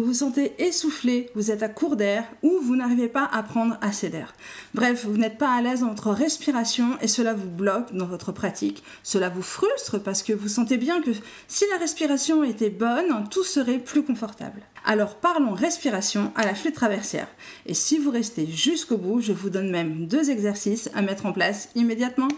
vous 0.00 0.08
vous 0.08 0.14
sentez 0.14 0.52
essoufflé, 0.58 1.30
vous 1.34 1.50
êtes 1.50 1.62
à 1.62 1.68
court 1.68 1.96
d'air 1.96 2.24
ou 2.42 2.58
vous 2.62 2.76
n'arrivez 2.76 3.08
pas 3.08 3.28
à 3.32 3.42
prendre 3.42 3.78
assez 3.80 4.08
d'air. 4.08 4.34
Bref, 4.74 5.06
vous 5.06 5.16
n'êtes 5.16 5.38
pas 5.38 5.52
à 5.52 5.62
l'aise 5.62 5.80
dans 5.80 5.88
votre 5.88 6.10
respiration 6.10 6.98
et 7.00 7.08
cela 7.08 7.34
vous 7.34 7.48
bloque 7.48 7.94
dans 7.94 8.06
votre 8.06 8.32
pratique. 8.32 8.82
Cela 9.02 9.28
vous 9.28 9.42
frustre 9.42 9.98
parce 9.98 10.22
que 10.22 10.32
vous 10.32 10.48
sentez 10.48 10.76
bien 10.76 11.00
que 11.00 11.12
si 11.48 11.64
la 11.70 11.78
respiration 11.78 12.44
était 12.44 12.70
bonne, 12.70 13.28
tout 13.30 13.44
serait 13.44 13.78
plus 13.78 14.02
confortable. 14.02 14.62
Alors 14.84 15.16
parlons 15.16 15.54
respiration 15.54 16.32
à 16.36 16.44
la 16.44 16.54
flûte 16.54 16.74
traversière. 16.74 17.28
Et 17.64 17.74
si 17.74 17.98
vous 17.98 18.10
restez 18.10 18.46
jusqu'au 18.46 18.98
bout, 18.98 19.20
je 19.20 19.32
vous 19.32 19.50
donne 19.50 19.70
même 19.70 20.06
deux 20.06 20.30
exercices 20.30 20.90
à 20.94 21.02
mettre 21.02 21.26
en 21.26 21.32
place 21.32 21.70
immédiatement. 21.74 22.28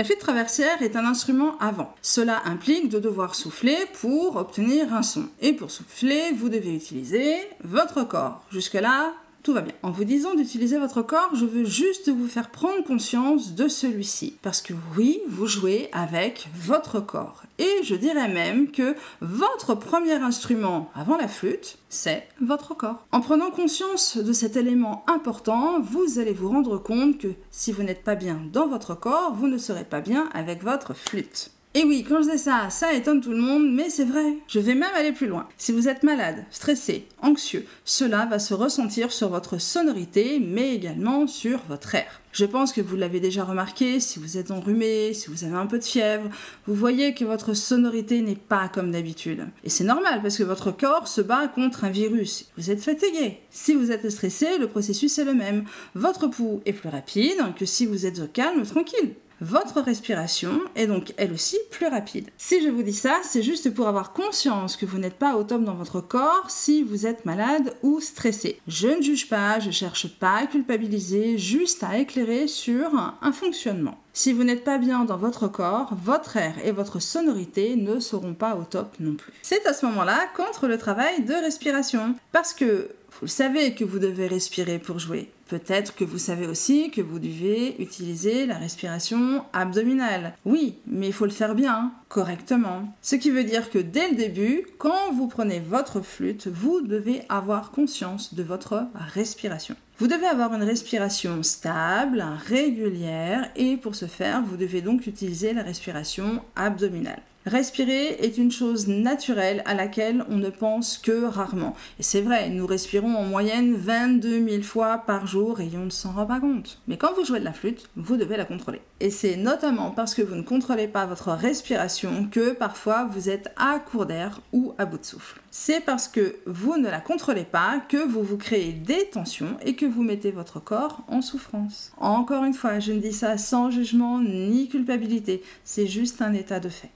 La 0.00 0.04
flûte 0.04 0.20
traversière 0.20 0.80
est 0.80 0.96
un 0.96 1.04
instrument 1.04 1.58
avant. 1.58 1.94
Cela 2.00 2.40
implique 2.46 2.88
de 2.88 2.98
devoir 2.98 3.34
souffler 3.34 3.76
pour 4.00 4.36
obtenir 4.36 4.94
un 4.94 5.02
son. 5.02 5.28
Et 5.42 5.52
pour 5.52 5.70
souffler, 5.70 6.32
vous 6.32 6.48
devez 6.48 6.74
utiliser 6.74 7.36
votre 7.64 8.04
corps. 8.04 8.42
Jusque-là, 8.50 9.12
tout 9.42 9.52
va 9.52 9.60
bien. 9.60 9.74
En 9.82 9.90
vous 9.90 10.04
disant 10.04 10.34
d'utiliser 10.34 10.78
votre 10.78 11.02
corps, 11.02 11.34
je 11.34 11.44
veux 11.44 11.64
juste 11.64 12.08
vous 12.08 12.28
faire 12.28 12.50
prendre 12.50 12.84
conscience 12.84 13.54
de 13.54 13.68
celui-ci. 13.68 14.36
Parce 14.42 14.60
que 14.62 14.74
oui, 14.96 15.20
vous 15.28 15.46
jouez 15.46 15.88
avec 15.92 16.48
votre 16.54 17.00
corps. 17.00 17.42
Et 17.58 17.82
je 17.82 17.94
dirais 17.94 18.28
même 18.28 18.70
que 18.70 18.94
votre 19.20 19.74
premier 19.74 20.14
instrument 20.14 20.90
avant 20.94 21.16
la 21.16 21.28
flûte, 21.28 21.78
c'est 21.88 22.26
votre 22.40 22.74
corps. 22.74 23.06
En 23.12 23.20
prenant 23.20 23.50
conscience 23.50 24.16
de 24.16 24.32
cet 24.32 24.56
élément 24.56 25.04
important, 25.06 25.80
vous 25.80 26.18
allez 26.18 26.32
vous 26.32 26.48
rendre 26.48 26.78
compte 26.78 27.18
que 27.18 27.28
si 27.50 27.72
vous 27.72 27.82
n'êtes 27.82 28.04
pas 28.04 28.14
bien 28.14 28.40
dans 28.52 28.68
votre 28.68 28.94
corps, 28.94 29.34
vous 29.34 29.48
ne 29.48 29.58
serez 29.58 29.84
pas 29.84 30.00
bien 30.00 30.28
avec 30.32 30.62
votre 30.62 30.94
flûte. 30.94 31.50
Et 31.72 31.84
oui, 31.84 32.04
quand 32.06 32.20
je 32.20 32.30
dis 32.32 32.38
ça, 32.38 32.68
ça 32.68 32.92
étonne 32.94 33.20
tout 33.20 33.30
le 33.30 33.36
monde, 33.36 33.72
mais 33.72 33.90
c'est 33.90 34.04
vrai. 34.04 34.34
Je 34.48 34.58
vais 34.58 34.74
même 34.74 34.90
aller 34.96 35.12
plus 35.12 35.28
loin. 35.28 35.46
Si 35.56 35.70
vous 35.70 35.86
êtes 35.86 36.02
malade, 36.02 36.44
stressé, 36.50 37.06
anxieux, 37.22 37.64
cela 37.84 38.26
va 38.26 38.40
se 38.40 38.54
ressentir 38.54 39.12
sur 39.12 39.28
votre 39.28 39.60
sonorité, 39.60 40.40
mais 40.40 40.74
également 40.74 41.28
sur 41.28 41.60
votre 41.68 41.94
air. 41.94 42.20
Je 42.32 42.44
pense 42.44 42.72
que 42.72 42.80
vous 42.80 42.96
l'avez 42.96 43.20
déjà 43.20 43.44
remarqué, 43.44 44.00
si 44.00 44.18
vous 44.18 44.36
êtes 44.36 44.50
enrhumé, 44.50 45.14
si 45.14 45.30
vous 45.30 45.44
avez 45.44 45.54
un 45.54 45.66
peu 45.66 45.78
de 45.78 45.84
fièvre, 45.84 46.28
vous 46.66 46.74
voyez 46.74 47.14
que 47.14 47.24
votre 47.24 47.54
sonorité 47.54 48.20
n'est 48.20 48.34
pas 48.34 48.68
comme 48.68 48.90
d'habitude. 48.90 49.46
Et 49.62 49.70
c'est 49.70 49.84
normal 49.84 50.22
parce 50.22 50.38
que 50.38 50.42
votre 50.42 50.72
corps 50.72 51.06
se 51.06 51.20
bat 51.20 51.46
contre 51.46 51.84
un 51.84 51.90
virus. 51.90 52.46
Vous 52.58 52.72
êtes 52.72 52.82
fatigué. 52.82 53.38
Si 53.50 53.74
vous 53.76 53.92
êtes 53.92 54.10
stressé, 54.10 54.58
le 54.58 54.66
processus 54.66 55.18
est 55.18 55.24
le 55.24 55.34
même. 55.34 55.62
Votre 55.94 56.26
pouls 56.26 56.62
est 56.66 56.72
plus 56.72 56.88
rapide 56.88 57.54
que 57.56 57.64
si 57.64 57.86
vous 57.86 58.06
êtes 58.06 58.18
au 58.18 58.26
calme, 58.26 58.66
tranquille 58.66 59.14
votre 59.40 59.80
respiration 59.80 60.60
est 60.74 60.86
donc 60.86 61.14
elle 61.16 61.32
aussi 61.32 61.58
plus 61.70 61.86
rapide. 61.86 62.28
Si 62.36 62.62
je 62.62 62.68
vous 62.68 62.82
dis 62.82 62.92
ça, 62.92 63.16
c'est 63.22 63.42
juste 63.42 63.72
pour 63.72 63.88
avoir 63.88 64.12
conscience 64.12 64.76
que 64.76 64.86
vous 64.86 64.98
n'êtes 64.98 65.18
pas 65.18 65.36
au 65.36 65.44
top 65.44 65.64
dans 65.64 65.74
votre 65.74 66.00
corps 66.00 66.46
si 66.48 66.82
vous 66.82 67.06
êtes 67.06 67.24
malade 67.24 67.74
ou 67.82 68.00
stressé. 68.00 68.60
Je 68.68 68.88
ne 68.88 69.02
juge 69.02 69.28
pas, 69.28 69.58
je 69.58 69.70
cherche 69.70 70.08
pas 70.18 70.36
à 70.36 70.46
culpabiliser, 70.46 71.38
juste 71.38 71.82
à 71.82 71.98
éclairer 71.98 72.46
sur 72.46 73.14
un 73.22 73.32
fonctionnement. 73.32 73.98
Si 74.12 74.32
vous 74.32 74.42
n'êtes 74.42 74.64
pas 74.64 74.78
bien 74.78 75.04
dans 75.04 75.16
votre 75.16 75.46
corps, 75.46 75.94
votre 76.02 76.36
air 76.36 76.54
et 76.64 76.72
votre 76.72 76.98
sonorité 76.98 77.76
ne 77.76 78.00
seront 78.00 78.34
pas 78.34 78.56
au 78.56 78.64
top 78.64 78.96
non 78.98 79.14
plus. 79.14 79.32
C'est 79.42 79.64
à 79.66 79.72
ce 79.72 79.86
moment-là 79.86 80.18
qu'entre 80.34 80.66
le 80.66 80.78
travail 80.78 81.22
de 81.22 81.32
respiration. 81.32 82.14
Parce 82.32 82.52
que 82.52 82.88
vous 83.20 83.26
savez 83.26 83.74
que 83.74 83.84
vous 83.84 83.98
devez 83.98 84.26
respirer 84.26 84.78
pour 84.78 84.98
jouer. 84.98 85.30
Peut-être 85.48 85.96
que 85.96 86.04
vous 86.04 86.18
savez 86.18 86.46
aussi 86.46 86.90
que 86.92 87.00
vous 87.00 87.18
devez 87.18 87.74
utiliser 87.82 88.46
la 88.46 88.56
respiration 88.56 89.44
abdominale. 89.52 90.34
Oui, 90.44 90.76
mais 90.86 91.08
il 91.08 91.12
faut 91.12 91.24
le 91.24 91.32
faire 91.32 91.56
bien, 91.56 91.92
correctement. 92.08 92.96
Ce 93.02 93.16
qui 93.16 93.30
veut 93.30 93.42
dire 93.42 93.68
que 93.68 93.78
dès 93.78 94.10
le 94.10 94.16
début, 94.16 94.64
quand 94.78 95.12
vous 95.12 95.26
prenez 95.26 95.58
votre 95.58 96.02
flûte, 96.02 96.46
vous 96.46 96.82
devez 96.82 97.22
avoir 97.28 97.72
conscience 97.72 98.34
de 98.34 98.44
votre 98.44 98.86
respiration. 99.12 99.74
Vous 99.98 100.06
devez 100.06 100.26
avoir 100.26 100.54
une 100.54 100.62
respiration 100.62 101.42
stable, 101.42 102.24
régulière, 102.46 103.50
et 103.56 103.76
pour 103.76 103.96
ce 103.96 104.06
faire, 104.06 104.42
vous 104.42 104.56
devez 104.56 104.82
donc 104.82 105.06
utiliser 105.08 105.52
la 105.52 105.62
respiration 105.62 106.42
abdominale. 106.54 107.20
Respirer 107.46 108.18
est 108.20 108.36
une 108.36 108.52
chose 108.52 108.86
naturelle 108.86 109.62
à 109.64 109.72
laquelle 109.72 110.26
on 110.28 110.36
ne 110.36 110.50
pense 110.50 110.98
que 110.98 111.24
rarement. 111.24 111.74
Et 111.98 112.02
c'est 112.02 112.20
vrai, 112.20 112.50
nous 112.50 112.66
respirons 112.66 113.16
en 113.16 113.24
moyenne 113.24 113.74
22 113.74 114.46
000 114.46 114.62
fois 114.62 114.98
par 114.98 115.26
jour 115.26 115.58
et 115.60 115.70
on 115.74 115.86
ne 115.86 115.90
s'en 115.90 116.12
rend 116.12 116.26
pas 116.26 116.38
compte. 116.38 116.82
Mais 116.86 116.98
quand 116.98 117.14
vous 117.14 117.24
jouez 117.24 117.40
de 117.40 117.46
la 117.46 117.54
flûte, 117.54 117.88
vous 117.96 118.18
devez 118.18 118.36
la 118.36 118.44
contrôler. 118.44 118.82
Et 119.00 119.08
c'est 119.08 119.36
notamment 119.36 119.90
parce 119.90 120.14
que 120.14 120.20
vous 120.20 120.34
ne 120.34 120.42
contrôlez 120.42 120.86
pas 120.86 121.06
votre 121.06 121.30
respiration 121.30 122.28
que 122.30 122.52
parfois 122.52 123.08
vous 123.10 123.30
êtes 123.30 123.48
à 123.56 123.78
court 123.78 124.04
d'air 124.04 124.42
ou 124.52 124.74
à 124.76 124.84
bout 124.84 124.98
de 124.98 125.04
souffle. 125.06 125.40
C'est 125.50 125.80
parce 125.80 126.08
que 126.08 126.36
vous 126.44 126.76
ne 126.76 126.90
la 126.90 127.00
contrôlez 127.00 127.44
pas 127.44 127.80
que 127.88 128.06
vous 128.06 128.22
vous 128.22 128.36
créez 128.36 128.72
des 128.72 129.08
tensions 129.08 129.56
et 129.64 129.76
que 129.76 129.86
vous 129.86 130.02
mettez 130.02 130.30
votre 130.30 130.60
corps 130.60 131.04
en 131.08 131.22
souffrance. 131.22 131.92
Encore 131.96 132.44
une 132.44 132.52
fois, 132.52 132.80
je 132.80 132.92
ne 132.92 133.00
dis 133.00 133.14
ça 133.14 133.38
sans 133.38 133.70
jugement 133.70 134.20
ni 134.20 134.68
culpabilité, 134.68 135.42
c'est 135.64 135.86
juste 135.86 136.20
un 136.20 136.34
état 136.34 136.60
de 136.60 136.68
fait. 136.68 136.90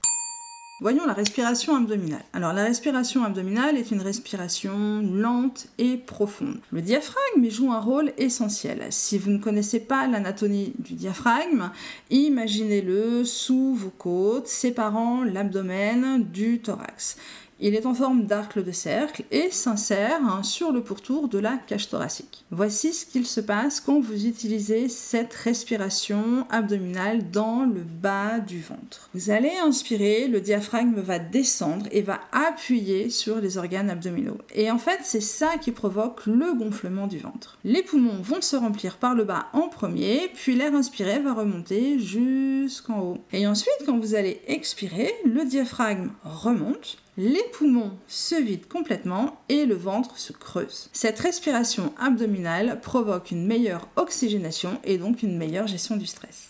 Voyons 0.81 1.05
la 1.05 1.13
respiration 1.13 1.73
abdominale. 1.77 2.25
Alors 2.33 2.51
la 2.51 2.65
respiration 2.65 3.23
abdominale 3.23 3.77
est 3.77 3.91
une 3.91 4.01
respiration 4.01 5.01
lente 5.01 5.67
et 5.77 5.95
profonde. 5.95 6.59
Le 6.73 6.81
diaphragme 6.81 7.49
joue 7.49 7.71
un 7.71 7.79
rôle 7.79 8.11
essentiel. 8.17 8.85
Si 8.89 9.17
vous 9.17 9.31
ne 9.31 9.37
connaissez 9.37 9.79
pas 9.79 10.05
l'anatomie 10.05 10.73
du 10.79 10.95
diaphragme, 10.95 11.71
imaginez-le 12.09 13.23
sous 13.23 13.73
vos 13.73 13.89
côtes, 13.89 14.47
séparant 14.47 15.23
l'abdomen 15.23 16.25
du 16.25 16.59
thorax. 16.59 17.15
Il 17.59 17.73
est 17.73 17.85
en 17.85 17.93
forme 17.93 18.25
d'arc 18.25 18.59
de 18.59 18.71
cercle 18.73 19.23
et 19.31 19.49
s'insère 19.49 20.19
hein, 20.21 20.43
sur 20.43 20.73
le 20.73 20.83
pourtour 20.83 21.29
de 21.29 21.39
la 21.39 21.55
cage 21.55 21.87
thoracique. 21.87 22.43
Voici 22.51 22.93
ce 22.93 23.05
qu'il 23.05 23.25
se 23.25 23.39
passe 23.39 23.79
quand 23.79 24.01
vous 24.01 24.25
utilisez 24.25 24.89
cette 24.89 25.33
respiration 25.33 26.45
abdominale 26.49 27.31
dans 27.31 27.63
le 27.65 27.81
bas 27.81 28.39
du 28.39 28.59
ventre. 28.59 29.09
Vous 29.13 29.29
allez 29.29 29.53
inspirer, 29.63 30.27
le 30.27 30.41
diaphragme 30.41 30.99
va 30.99 31.17
descendre 31.17 31.85
et 31.91 32.01
va 32.01 32.19
appuyer 32.33 33.09
sur 33.09 33.37
les 33.37 33.57
organes 33.57 33.89
abdominaux. 33.89 34.37
Et 34.53 34.69
en 34.69 34.77
fait, 34.77 34.99
c'est 35.03 35.21
ça 35.21 35.57
qui 35.57 35.71
provoque 35.71 36.25
le 36.25 36.53
gonflement 36.55 37.07
du 37.07 37.19
ventre. 37.19 37.57
Les 37.63 37.83
poumons 37.83 38.21
vont 38.21 38.41
se 38.41 38.57
remplir 38.57 38.97
par 38.97 39.15
le 39.15 39.23
bas 39.23 39.47
en 39.53 39.69
premier, 39.69 40.29
puis 40.33 40.55
l'air 40.55 40.75
inspiré 40.75 41.19
va 41.19 41.33
remonter 41.33 41.99
jusqu'en 41.99 42.99
haut. 42.99 43.17
Et 43.31 43.47
ensuite, 43.47 43.83
quand 43.85 43.97
vous 43.97 44.13
allez 44.13 44.41
expirer, 44.47 45.13
le 45.23 45.45
diaphragme 45.45 46.11
remonte 46.23 46.97
les 47.17 47.43
poumons 47.53 47.97
se 48.07 48.35
vident 48.35 48.67
complètement 48.67 49.39
et 49.47 49.65
le 49.65 49.75
ventre 49.75 50.17
se 50.17 50.33
creuse. 50.33 50.89
Cette 50.91 51.19
respiration 51.19 51.93
abdominale 51.97 52.79
provoque 52.81 53.31
une 53.31 53.45
meilleure 53.45 53.87
oxygénation 53.95 54.79
et 54.83 54.97
donc 54.97 55.23
une 55.23 55.37
meilleure 55.37 55.67
gestion 55.67 55.95
du 55.95 56.05
stress. 56.05 56.49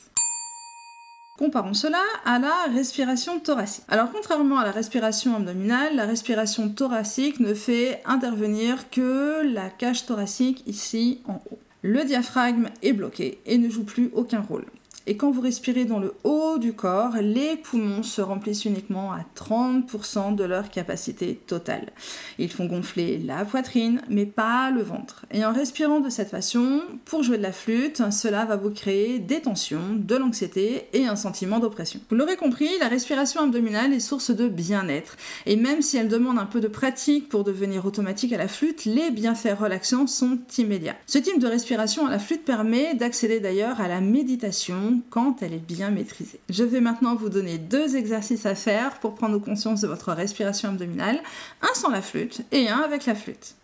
Comparons 1.38 1.74
cela 1.74 2.02
à 2.24 2.40
la 2.40 2.54
respiration 2.74 3.40
thoracique. 3.40 3.84
Alors 3.90 4.09
contrairement 4.12 4.58
à 4.58 4.64
la 4.64 4.72
respiration 4.72 5.36
abdominale, 5.36 5.96
la 5.96 6.06
respiration 6.06 6.70
thoracique 6.70 7.42
ne 7.42 7.54
fait 7.54 8.02
intervenir 8.06 8.90
que 8.90 9.44
la 9.44 9.70
cage 9.70 10.06
thoracique 10.06 10.64
ici 10.66 11.22
en 11.28 11.42
haut. 11.52 11.59
Le 11.81 12.06
diaphragme 12.06 12.70
est 12.81 12.94
bloqué 12.94 13.40
et 13.46 13.58
ne 13.58 13.70
joue 13.70 13.84
plus 13.84 14.09
aucun 14.14 14.42
rôle. 14.42 14.66
Et 15.08 15.18
quand 15.18 15.30
vous 15.30 15.42
respirez 15.42 15.86
dans 15.86 16.00
le 16.00 16.16
haut 16.24 16.58
du 16.58 16.74
corps, 16.74 17.16
les 17.22 17.58
poumons 17.58 18.02
se 18.02 18.22
remplissent 18.22 18.66
uniquement 18.66 19.12
à 19.14 19.26
30% 19.36 20.36
de 20.36 20.44
leur 20.44 20.72
capacité 20.72 21.36
totale. 21.36 21.92
Ils 22.40 22.52
font 22.52 22.66
gonfler 22.66 23.20
la 23.20 23.46
poitrine, 23.46 24.02
mais 24.10 24.26
pas 24.26 24.72
le 24.72 24.82
ventre. 24.82 25.26
Et 25.32 25.46
en 25.46 25.54
respirant 25.54 26.00
de 26.00 26.10
cette 26.10 26.30
façon, 26.30 26.82
pour 27.06 27.22
jouer 27.22 27.38
de 27.38 27.44
la 27.44 27.52
flûte, 27.52 28.02
cela 28.12 28.46
va 28.46 28.56
vous 28.56 28.72
créer 28.72 29.19
des 29.19 29.42
tensions, 29.42 29.96
de 29.96 30.16
l'anxiété 30.16 30.88
et 30.94 31.06
un 31.06 31.16
sentiment 31.16 31.60
d'oppression. 31.60 32.00
Vous 32.10 32.16
l'aurez 32.16 32.38
compris, 32.38 32.69
la 32.80 32.88
respiration 32.88 33.42
abdominale 33.42 33.94
est 33.94 34.00
source 34.00 34.31
de 34.31 34.48
bien-être. 34.48 35.18
Et 35.46 35.56
même 35.56 35.84
si 35.84 35.98
elle 35.98 36.08
demande 36.08 36.40
un 36.40 36.46
peu 36.46 36.62
de 36.62 36.68
pratique 36.68 37.30
pour 37.30 37.44
devenir 37.44 37.86
automatique 37.86 38.34
à 38.34 38.38
la 38.38 38.48
flûte, 38.48 38.86
les 38.86 39.12
bienfaits 39.12 39.60
relaxants 39.60 40.08
sont 40.08 40.40
immédiats. 40.58 40.96
Ce 41.06 41.19
type 41.19 41.40
de 41.40 41.48
respiration 41.48 42.08
à 42.08 42.10
la 42.10 42.19
flûte 42.19 42.44
permet 42.44 42.96
d'accéder 42.96 43.40
d'ailleurs 43.40 43.80
à 43.80 43.88
la 43.88 44.01
méditation 44.01 44.94
quand 45.09 45.42
elle 45.42 45.53
est 45.53 45.65
bien 45.65 45.92
maîtrisée. 45.92 46.39
Je 46.50 46.63
vais 46.63 46.81
maintenant 46.81 47.15
vous 47.15 47.30
donner 47.30 47.57
deux 47.57 47.95
exercices 47.95 48.45
à 48.45 48.56
faire 48.56 49.00
pour 49.00 49.15
prendre 49.15 49.38
conscience 49.39 49.81
de 49.81 49.88
votre 49.88 50.12
respiration 50.12 50.69
abdominale, 50.69 51.21
un 51.62 51.74
sans 51.74 51.89
la 51.89 52.01
flûte 52.01 52.42
et 52.51 52.69
un 52.69 52.80
avec 52.80 53.06
la 53.06 53.15
flûte. 53.15 53.56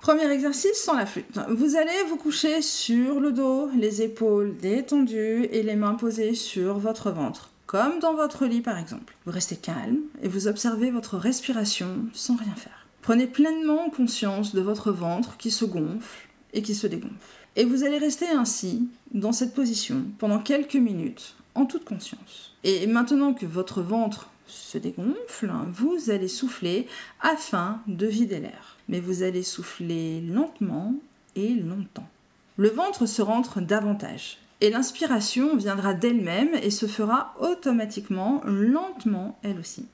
Premier 0.00 0.30
exercice 0.30 0.82
sans 0.82 0.96
la 0.96 1.04
flûte. 1.04 1.38
Vous 1.50 1.76
allez 1.76 2.04
vous 2.08 2.16
coucher 2.16 2.62
sur 2.62 3.20
le 3.20 3.32
dos, 3.32 3.68
les 3.76 4.00
épaules 4.00 4.56
détendues 4.56 5.44
et 5.52 5.62
les 5.62 5.76
mains 5.76 5.94
posées 5.94 6.34
sur 6.34 6.78
votre 6.78 7.10
ventre, 7.10 7.50
comme 7.66 7.98
dans 7.98 8.14
votre 8.14 8.46
lit 8.46 8.62
par 8.62 8.78
exemple. 8.78 9.14
Vous 9.26 9.32
restez 9.32 9.56
calme 9.56 9.98
et 10.22 10.28
vous 10.28 10.48
observez 10.48 10.90
votre 10.90 11.18
respiration 11.18 12.06
sans 12.14 12.36
rien 12.36 12.54
faire. 12.56 12.86
Prenez 13.02 13.26
pleinement 13.26 13.90
conscience 13.90 14.54
de 14.54 14.62
votre 14.62 14.90
ventre 14.90 15.36
qui 15.36 15.50
se 15.50 15.66
gonfle 15.66 16.28
et 16.54 16.62
qui 16.62 16.74
se 16.74 16.86
dégonfle. 16.86 17.39
Et 17.56 17.64
vous 17.64 17.84
allez 17.84 17.98
rester 17.98 18.28
ainsi, 18.28 18.88
dans 19.12 19.32
cette 19.32 19.54
position, 19.54 20.04
pendant 20.18 20.38
quelques 20.38 20.76
minutes, 20.76 21.34
en 21.54 21.66
toute 21.66 21.84
conscience. 21.84 22.54
Et 22.62 22.86
maintenant 22.86 23.34
que 23.34 23.46
votre 23.46 23.82
ventre 23.82 24.30
se 24.46 24.78
dégonfle, 24.78 25.50
vous 25.72 26.10
allez 26.10 26.28
souffler 26.28 26.86
afin 27.20 27.80
de 27.86 28.06
vider 28.06 28.40
l'air. 28.40 28.76
Mais 28.88 29.00
vous 29.00 29.22
allez 29.22 29.42
souffler 29.42 30.20
lentement 30.20 30.94
et 31.36 31.54
longtemps. 31.54 32.08
Le 32.56 32.68
ventre 32.68 33.06
se 33.06 33.22
rentre 33.22 33.60
davantage. 33.60 34.38
Et 34.60 34.70
l'inspiration 34.70 35.56
viendra 35.56 35.94
d'elle-même 35.94 36.54
et 36.62 36.70
se 36.70 36.86
fera 36.86 37.34
automatiquement, 37.40 38.42
lentement 38.44 39.38
elle 39.42 39.58
aussi. 39.58 39.86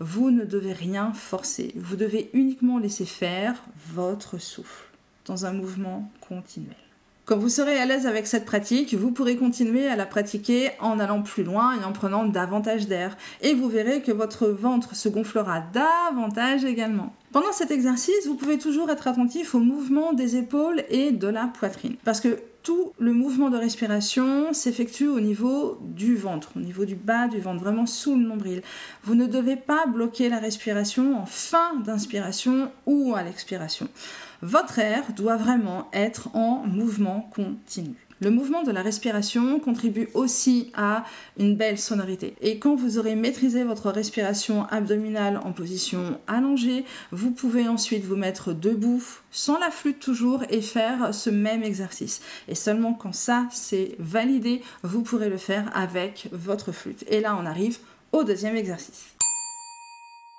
Vous 0.00 0.30
ne 0.30 0.44
devez 0.44 0.72
rien 0.72 1.12
forcer, 1.12 1.72
vous 1.76 1.96
devez 1.96 2.28
uniquement 2.34 2.78
laisser 2.78 3.06
faire 3.06 3.62
votre 3.92 4.38
souffle 4.38 4.86
dans 5.24 5.46
un 5.46 5.52
mouvement 5.52 6.10
continuel. 6.20 6.76
Quand 7.32 7.38
vous 7.38 7.48
serez 7.48 7.78
à 7.78 7.86
l'aise 7.86 8.06
avec 8.06 8.26
cette 8.26 8.44
pratique, 8.44 8.92
vous 8.92 9.10
pourrez 9.10 9.36
continuer 9.36 9.88
à 9.88 9.96
la 9.96 10.04
pratiquer 10.04 10.72
en 10.80 11.00
allant 11.00 11.22
plus 11.22 11.44
loin 11.44 11.72
et 11.80 11.82
en 11.82 11.92
prenant 11.92 12.26
davantage 12.26 12.88
d'air. 12.88 13.16
Et 13.40 13.54
vous 13.54 13.70
verrez 13.70 14.02
que 14.02 14.12
votre 14.12 14.48
ventre 14.48 14.94
se 14.94 15.08
gonflera 15.08 15.62
davantage 15.72 16.66
également. 16.66 17.14
Pendant 17.32 17.52
cet 17.52 17.70
exercice, 17.70 18.26
vous 18.26 18.34
pouvez 18.34 18.58
toujours 18.58 18.90
être 18.90 19.08
attentif 19.08 19.54
au 19.54 19.58
mouvement 19.58 20.12
des 20.12 20.36
épaules 20.36 20.84
et 20.90 21.12
de 21.12 21.28
la 21.28 21.46
poitrine. 21.46 21.96
Parce 22.04 22.20
que 22.20 22.38
tout 22.62 22.92
le 22.98 23.14
mouvement 23.14 23.48
de 23.48 23.56
respiration 23.56 24.52
s'effectue 24.52 25.08
au 25.08 25.18
niveau 25.18 25.78
du 25.80 26.14
ventre, 26.14 26.52
au 26.56 26.60
niveau 26.60 26.84
du 26.84 26.94
bas 26.94 27.28
du 27.28 27.40
ventre, 27.40 27.62
vraiment 27.62 27.86
sous 27.86 28.16
le 28.16 28.22
nombril. 28.22 28.62
Vous 29.04 29.14
ne 29.14 29.26
devez 29.26 29.56
pas 29.56 29.86
bloquer 29.86 30.28
la 30.28 30.38
respiration 30.38 31.18
en 31.18 31.24
fin 31.24 31.74
d'inspiration 31.76 32.70
ou 32.84 33.14
à 33.16 33.22
l'expiration. 33.22 33.88
Votre 34.42 34.78
air 34.78 35.02
doit 35.16 35.36
vraiment 35.36 35.88
être 35.94 36.28
en 36.36 36.64
mouvement 36.66 37.30
continu. 37.34 37.96
Le 38.22 38.30
mouvement 38.30 38.62
de 38.62 38.70
la 38.70 38.82
respiration 38.82 39.58
contribue 39.58 40.08
aussi 40.14 40.70
à 40.74 41.04
une 41.40 41.56
belle 41.56 41.76
sonorité. 41.76 42.36
Et 42.40 42.60
quand 42.60 42.76
vous 42.76 42.98
aurez 42.98 43.16
maîtrisé 43.16 43.64
votre 43.64 43.90
respiration 43.90 44.64
abdominale 44.66 45.40
en 45.42 45.50
position 45.50 46.20
allongée, 46.28 46.84
vous 47.10 47.32
pouvez 47.32 47.66
ensuite 47.66 48.04
vous 48.04 48.14
mettre 48.14 48.52
debout, 48.52 49.02
sans 49.32 49.58
la 49.58 49.72
flûte 49.72 49.98
toujours, 49.98 50.44
et 50.50 50.62
faire 50.62 51.12
ce 51.12 51.30
même 51.30 51.64
exercice. 51.64 52.20
Et 52.46 52.54
seulement 52.54 52.94
quand 52.94 53.12
ça 53.12 53.48
c'est 53.50 53.96
validé, 53.98 54.62
vous 54.84 55.02
pourrez 55.02 55.28
le 55.28 55.36
faire 55.36 55.76
avec 55.76 56.28
votre 56.30 56.70
flûte. 56.70 57.04
Et 57.08 57.20
là 57.20 57.36
on 57.42 57.44
arrive 57.44 57.78
au 58.12 58.22
deuxième 58.22 58.54
exercice. 58.54 59.16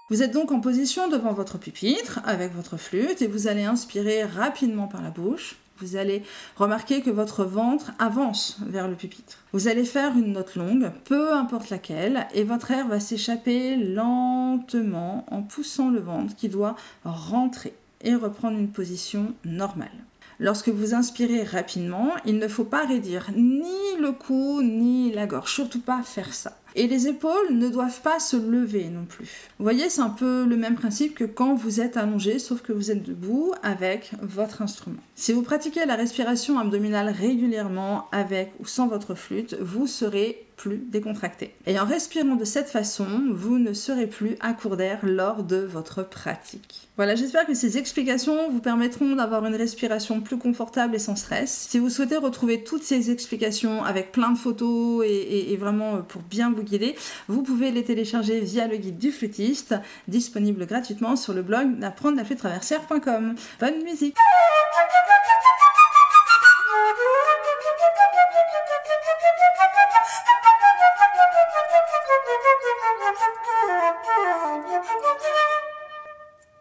Vous 0.10 0.24
êtes 0.24 0.32
donc 0.32 0.54
en 0.54 0.62
position 0.62 1.10
devant 1.10 1.34
votre 1.34 1.58
pupitre 1.58 2.22
avec 2.24 2.56
votre 2.56 2.78
flûte 2.78 3.22
et 3.22 3.28
vous 3.28 3.48
allez 3.48 3.66
inspirer 3.66 4.24
rapidement 4.24 4.88
par 4.88 5.02
la 5.02 5.10
bouche 5.10 5.58
vous 5.80 5.96
allez 5.96 6.24
remarquer 6.56 7.02
que 7.02 7.10
votre 7.10 7.44
ventre 7.44 7.92
avance 8.00 8.58
vers 8.66 8.88
le 8.88 8.96
pupitre. 8.96 9.40
Vous 9.52 9.68
allez 9.68 9.86
faire 9.86 10.18
une 10.18 10.34
note 10.34 10.56
longue, 10.56 10.92
peu 11.06 11.34
importe 11.34 11.70
laquelle, 11.70 12.28
et 12.34 12.44
votre 12.44 12.72
air 12.72 12.88
va 12.88 13.00
s'échapper 13.00 13.76
lentement 13.78 15.26
en 15.32 15.42
poussant 15.42 15.90
le 15.90 16.00
ventre 16.00 16.36
qui 16.36 16.50
doit 16.50 16.76
rentrer 17.04 17.74
et 18.02 18.16
reprendre 18.16 18.58
une 18.58 18.72
position 18.72 19.34
normale. 19.46 20.03
Lorsque 20.40 20.70
vous 20.70 20.94
inspirez 20.94 21.44
rapidement, 21.44 22.12
il 22.26 22.38
ne 22.38 22.48
faut 22.48 22.64
pas 22.64 22.86
raidir 22.86 23.30
ni 23.36 23.98
le 24.00 24.12
cou 24.12 24.62
ni 24.62 25.12
la 25.12 25.28
gorge, 25.28 25.52
surtout 25.52 25.82
pas 25.82 26.02
faire 26.04 26.34
ça. 26.34 26.58
Et 26.76 26.88
les 26.88 27.08
épaules 27.08 27.52
ne 27.52 27.70
doivent 27.70 28.02
pas 28.02 28.20
se 28.20 28.36
lever 28.36 28.90
non 28.90 29.06
plus. 29.06 29.50
Vous 29.60 29.64
voyez, 29.64 29.90
c'est 29.90 30.02
un 30.02 30.10
peu 30.10 30.46
le 30.46 30.58
même 30.58 30.76
principe 30.76 31.14
que 31.14 31.24
quand 31.24 31.54
vous 31.54 31.82
êtes 31.82 31.98
allongé, 31.98 32.40
sauf 32.40 32.62
que 32.62 32.74
vous 32.74 32.90
êtes 32.90 33.04
debout 33.04 33.54
avec 33.62 34.12
votre 34.22 34.64
instrument. 34.64 35.02
Si 35.14 35.34
vous 35.34 35.44
pratiquez 35.44 35.86
la 35.86 35.96
respiration 35.96 36.58
abdominale 36.58 37.10
régulièrement 37.10 38.08
avec 38.12 38.54
ou 38.60 38.66
sans 38.66 38.88
votre 38.88 39.14
flûte, 39.14 39.56
vous 39.62 39.86
serez 39.86 40.48
décontracté. 40.70 41.54
Et 41.66 41.80
en 41.80 41.86
respirant 41.86 42.36
de 42.36 42.46
cette 42.46 42.70
façon, 42.70 43.08
vous 43.32 43.58
ne 43.60 43.74
serez 43.74 44.08
plus 44.08 44.36
à 44.40 44.54
court 44.54 44.78
d'air 44.78 45.00
lors 45.04 45.44
de 45.44 45.58
votre 45.58 46.04
pratique. 46.04 46.88
Voilà, 46.96 47.16
j'espère 47.16 47.46
que 47.46 47.54
ces 47.54 47.78
explications 47.78 48.52
vous 48.52 48.60
permettront 48.60 49.16
d'avoir 49.16 49.46
une 49.46 49.56
respiration 49.56 50.22
plus 50.22 50.38
confortable 50.38 50.96
et 50.96 51.00
sans 51.00 51.16
stress. 51.16 51.68
Si 51.70 51.80
vous 51.80 51.90
souhaitez 51.90 52.18
retrouver 52.18 52.64
toutes 52.64 52.84
ces 52.84 53.10
explications 53.10 53.84
avec 53.84 54.12
plein 54.12 54.32
de 54.32 54.38
photos 54.38 55.04
et, 55.08 55.58
vraiment 55.58 56.02
pour 56.02 56.22
bien 56.22 56.52
vous 56.52 56.64
guider, 56.64 56.96
vous 57.28 57.42
pouvez 57.42 57.72
les 57.72 57.84
télécharger 57.84 58.40
via 58.42 58.68
le 58.68 58.78
guide 58.78 58.98
du 58.98 59.12
flûtiste, 59.12 59.76
disponible 60.08 60.66
gratuitement 60.66 61.16
sur 61.16 61.34
le 61.34 61.42
blog 61.42 61.80
d'apprendre 61.80 62.18
la 62.18 62.26
flûte 62.26 62.40
traversière.com. 62.40 63.36
Bonne 63.60 63.84
musique 63.84 64.16